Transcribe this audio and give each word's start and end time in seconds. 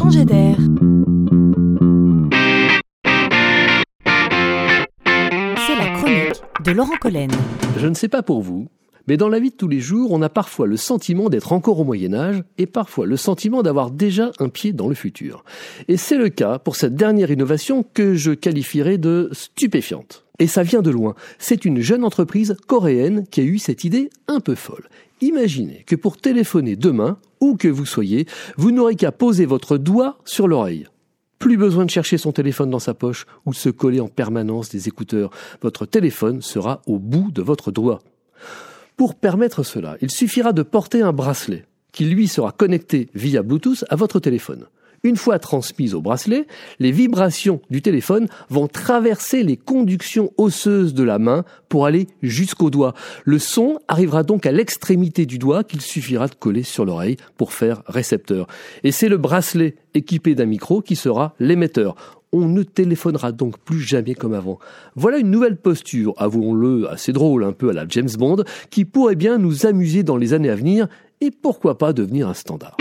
changer 0.00 0.24
d'air. 0.24 0.56
C'est 5.66 5.76
la 5.76 5.90
chronique 5.94 6.42
de 6.64 6.70
Laurent 6.72 6.96
Collen. 6.98 7.30
Je 7.76 7.86
ne 7.86 7.92
sais 7.92 8.08
pas 8.08 8.22
pour 8.22 8.40
vous, 8.40 8.68
mais 9.08 9.18
dans 9.18 9.28
la 9.28 9.38
vie 9.38 9.50
de 9.50 9.56
tous 9.56 9.68
les 9.68 9.80
jours, 9.80 10.12
on 10.12 10.22
a 10.22 10.30
parfois 10.30 10.66
le 10.66 10.78
sentiment 10.78 11.28
d'être 11.28 11.52
encore 11.52 11.80
au 11.80 11.84
Moyen 11.84 12.14
Âge 12.14 12.42
et 12.56 12.64
parfois 12.64 13.04
le 13.04 13.18
sentiment 13.18 13.62
d'avoir 13.62 13.90
déjà 13.90 14.30
un 14.38 14.48
pied 14.48 14.72
dans 14.72 14.88
le 14.88 14.94
futur. 14.94 15.44
Et 15.86 15.98
c'est 15.98 16.16
le 16.16 16.30
cas 16.30 16.58
pour 16.58 16.76
cette 16.76 16.94
dernière 16.94 17.30
innovation 17.30 17.84
que 17.92 18.14
je 18.14 18.32
qualifierais 18.32 18.96
de 18.96 19.28
stupéfiante. 19.32 20.24
Et 20.38 20.46
ça 20.46 20.62
vient 20.62 20.80
de 20.80 20.90
loin. 20.90 21.14
C'est 21.38 21.66
une 21.66 21.80
jeune 21.80 22.04
entreprise 22.04 22.56
coréenne 22.66 23.26
qui 23.30 23.42
a 23.42 23.44
eu 23.44 23.58
cette 23.58 23.84
idée 23.84 24.08
un 24.28 24.40
peu 24.40 24.54
folle. 24.54 24.88
Imaginez 25.20 25.84
que 25.86 25.96
pour 25.96 26.16
téléphoner 26.16 26.76
demain, 26.76 27.18
où 27.40 27.56
que 27.56 27.68
vous 27.68 27.86
soyez, 27.86 28.26
vous 28.56 28.70
n'aurez 28.70 28.96
qu'à 28.96 29.12
poser 29.12 29.46
votre 29.46 29.78
doigt 29.78 30.18
sur 30.24 30.48
l'oreille. 30.48 30.86
Plus 31.38 31.56
besoin 31.56 31.86
de 31.86 31.90
chercher 31.90 32.18
son 32.18 32.32
téléphone 32.32 32.70
dans 32.70 32.78
sa 32.78 32.92
poche 32.92 33.26
ou 33.46 33.50
de 33.50 33.56
se 33.56 33.70
coller 33.70 34.00
en 34.00 34.08
permanence 34.08 34.68
des 34.68 34.88
écouteurs. 34.88 35.30
Votre 35.62 35.86
téléphone 35.86 36.42
sera 36.42 36.82
au 36.86 36.98
bout 36.98 37.30
de 37.30 37.40
votre 37.40 37.70
doigt. 37.70 38.00
Pour 38.96 39.14
permettre 39.14 39.62
cela, 39.62 39.96
il 40.02 40.10
suffira 40.10 40.52
de 40.52 40.62
porter 40.62 41.00
un 41.00 41.12
bracelet 41.12 41.64
qui 41.92 42.04
lui 42.04 42.28
sera 42.28 42.52
connecté 42.52 43.08
via 43.14 43.42
Bluetooth 43.42 43.84
à 43.88 43.96
votre 43.96 44.20
téléphone. 44.20 44.66
Une 45.02 45.16
fois 45.16 45.38
transmises 45.38 45.94
au 45.94 46.02
bracelet, 46.02 46.46
les 46.78 46.92
vibrations 46.92 47.62
du 47.70 47.80
téléphone 47.80 48.28
vont 48.50 48.68
traverser 48.68 49.42
les 49.42 49.56
conductions 49.56 50.30
osseuses 50.36 50.92
de 50.92 51.02
la 51.02 51.18
main 51.18 51.44
pour 51.70 51.86
aller 51.86 52.06
jusqu'au 52.22 52.68
doigt. 52.68 52.92
Le 53.24 53.38
son 53.38 53.78
arrivera 53.88 54.24
donc 54.24 54.44
à 54.44 54.52
l'extrémité 54.52 55.24
du 55.24 55.38
doigt 55.38 55.64
qu'il 55.64 55.80
suffira 55.80 56.28
de 56.28 56.34
coller 56.34 56.64
sur 56.64 56.84
l'oreille 56.84 57.16
pour 57.38 57.54
faire 57.54 57.82
récepteur. 57.86 58.46
Et 58.84 58.92
c'est 58.92 59.08
le 59.08 59.16
bracelet 59.16 59.74
équipé 59.94 60.34
d'un 60.34 60.44
micro 60.44 60.82
qui 60.82 60.96
sera 60.96 61.34
l'émetteur 61.40 61.96
on 62.32 62.46
ne 62.46 62.62
téléphonera 62.62 63.32
donc 63.32 63.58
plus 63.58 63.80
jamais 63.80 64.14
comme 64.14 64.34
avant. 64.34 64.60
Voilà 64.94 65.18
une 65.18 65.30
nouvelle 65.30 65.56
posture, 65.56 66.14
avouons-le, 66.16 66.88
assez 66.88 67.12
drôle, 67.12 67.42
un 67.42 67.50
peu 67.50 67.70
à 67.70 67.72
la 67.72 67.86
James 67.88 68.10
Bond, 68.16 68.44
qui 68.70 68.84
pourrait 68.84 69.16
bien 69.16 69.38
nous 69.38 69.66
amuser 69.66 70.04
dans 70.04 70.16
les 70.16 70.32
années 70.32 70.50
à 70.50 70.54
venir 70.54 70.86
et 71.20 71.30
pourquoi 71.30 71.76
pas 71.76 71.92
devenir 71.92 72.28
un 72.28 72.34
standard. 72.34 72.76